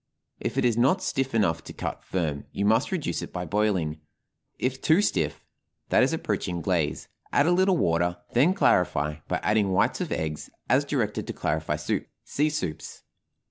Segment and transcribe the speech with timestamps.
[0.39, 3.99] If it is not stiff enough to cut firm, you must reduce it by boiling;
[4.57, 5.45] if too stiff,
[5.89, 10.49] that is approaching glaze, add a little water, then clarify by adding whites of eggs,
[10.67, 13.03] as directed to clarify soup (see soups).